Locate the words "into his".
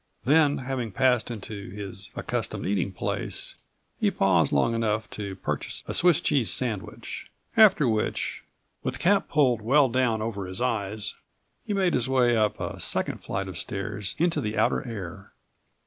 1.29-2.09